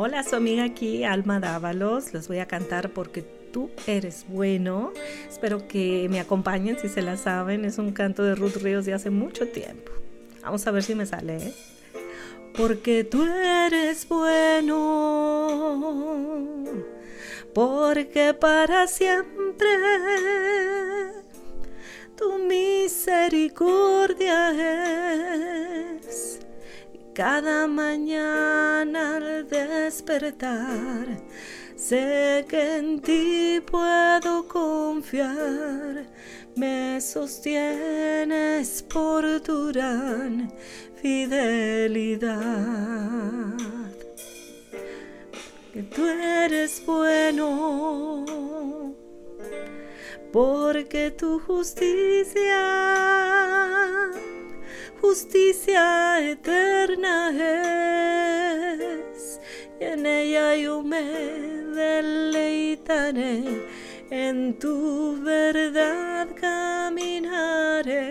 Hola, 0.00 0.22
su 0.22 0.36
amiga 0.36 0.62
aquí, 0.62 1.02
Alma 1.02 1.40
Dávalos. 1.40 2.14
Les 2.14 2.28
voy 2.28 2.38
a 2.38 2.46
cantar 2.46 2.90
porque 2.90 3.22
tú 3.22 3.68
eres 3.88 4.26
bueno. 4.28 4.92
Espero 5.28 5.66
que 5.66 6.06
me 6.08 6.20
acompañen 6.20 6.78
si 6.78 6.88
se 6.88 7.02
la 7.02 7.16
saben. 7.16 7.64
Es 7.64 7.78
un 7.78 7.90
canto 7.90 8.22
de 8.22 8.36
Ruth 8.36 8.58
Ríos 8.62 8.84
de 8.84 8.94
hace 8.94 9.10
mucho 9.10 9.48
tiempo. 9.48 9.90
Vamos 10.40 10.64
a 10.68 10.70
ver 10.70 10.84
si 10.84 10.94
me 10.94 11.04
sale. 11.04 11.38
¿eh? 11.38 11.52
Porque 12.56 13.02
tú 13.02 13.24
eres 13.24 14.08
bueno. 14.08 14.76
Porque 17.52 18.34
para 18.34 18.86
siempre 18.86 19.68
tu 22.16 22.38
misericordia 22.38 24.52
es 24.52 25.97
cada 27.18 27.66
mañana 27.66 29.16
al 29.16 29.48
despertar, 29.48 31.04
sé 31.74 32.44
que 32.48 32.76
en 32.76 33.00
ti 33.00 33.60
puedo 33.68 34.46
confiar. 34.46 36.06
Me 36.54 37.00
sostienes 37.00 38.84
por 38.84 39.40
tu 39.40 39.66
gran 39.72 40.52
fidelidad. 41.02 42.36
Que 45.72 45.82
tú 45.82 46.06
eres 46.06 46.80
bueno, 46.86 48.24
porque 50.30 51.10
tu 51.10 51.40
justicia 51.40 53.08
justicia 55.00 56.20
eterna 56.20 57.30
es, 59.12 59.40
y 59.80 59.84
en 59.84 60.06
ella 60.06 60.56
yo 60.56 60.82
me 60.82 61.02
deleitaré, 61.74 63.42
en 64.10 64.58
tu 64.58 65.20
verdad 65.22 66.28
caminaré, 66.40 68.08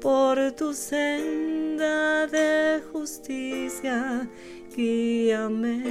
por 0.00 0.52
tu 0.52 0.72
senda 0.72 2.26
de 2.26 2.80
justicia, 2.92 4.28
guíame. 4.76 5.82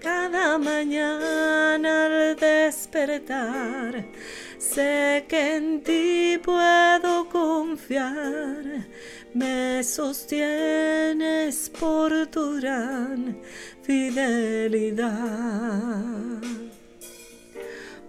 Cada 0.00 0.58
mañana 0.58 2.06
al 2.06 2.36
despertar, 2.36 4.06
Sé 4.74 5.24
que 5.26 5.56
en 5.56 5.82
ti 5.82 6.38
puedo 6.44 7.28
confiar, 7.28 8.62
me 9.34 9.82
sostienes 9.82 11.68
por 11.70 12.28
tu 12.28 12.54
gran 12.60 13.36
fidelidad. 13.82 15.10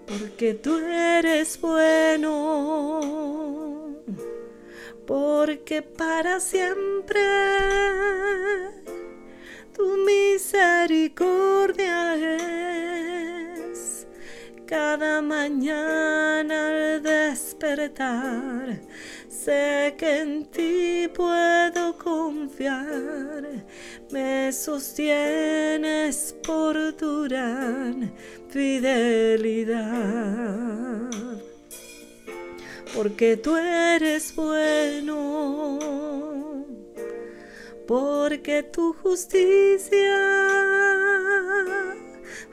Porque 0.06 0.54
tú 0.54 0.78
eres 0.78 1.60
bueno, 1.60 2.30
porque 5.08 5.82
para 5.82 6.40
siempre 6.40 7.20
mañana 15.52 16.68
al 16.70 17.04
despertar. 17.04 18.80
Sé 19.28 19.96
que 19.98 20.22
en 20.22 20.46
ti 20.46 21.10
puedo 21.14 21.98
confiar, 21.98 23.44
me 24.12 24.52
sostienes 24.52 26.36
por 26.46 26.94
tu 26.94 27.24
gran 27.24 28.14
fidelidad. 28.50 29.82
Porque 32.96 33.38
tú 33.38 33.56
eres 33.56 34.36
bueno, 34.36 35.80
porque 37.88 38.64
tu 38.64 38.94
justicia 38.94 40.61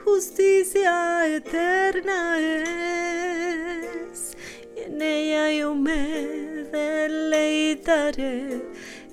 justicia 0.09 1.27
eterna 1.27 2.39
es, 2.39 4.35
y 4.75 4.79
en 4.81 5.01
ella 5.01 5.51
yo 5.51 5.75
me 5.75 6.65
deleitaré, 6.71 8.61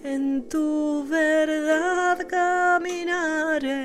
en 0.03 0.49
tu 0.49 1.07
verdad 1.07 2.27
caminaré, 2.27 3.77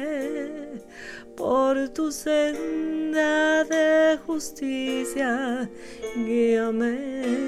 por 1.35 1.89
tu 1.89 2.11
senda 2.13 3.66
de 3.66 4.17
justicia, 4.25 5.69
guíame. 6.16 7.41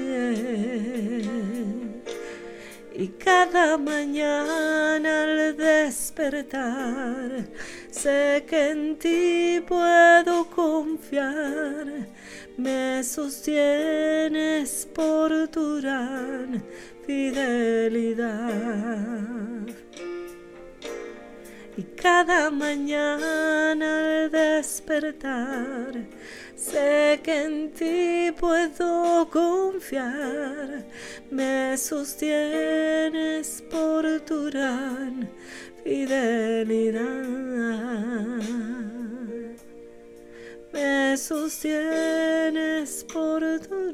Y 2.96 3.08
cada 3.08 3.76
mañana 3.76 5.24
al 5.24 5.56
despertar 5.56 7.44
sé 8.04 8.44
que 8.46 8.70
en 8.72 8.98
ti 8.98 9.62
puedo 9.66 10.44
confiar, 10.50 11.86
me 12.58 13.02
sostienes 13.02 14.86
por 14.94 15.48
tu 15.48 15.80
gran 15.80 16.62
fidelidad. 17.06 18.42
Y 21.78 21.82
cada 21.96 22.50
mañana 22.50 23.86
al 23.98 24.30
despertar 24.30 25.94
Sé 26.64 27.20
que 27.22 27.42
en 27.44 27.72
ti 27.72 28.32
puedo 28.40 29.28
confiar, 29.28 30.86
me 31.30 31.76
sostienes 31.76 33.62
por 33.70 34.20
tu 34.20 34.44
gran 34.44 35.28
fidelidad. 35.84 37.02
Me 40.72 41.16
sostienes 41.16 43.04
por 43.12 43.42
tu 43.60 43.92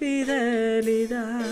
fidelidad. 0.00 1.44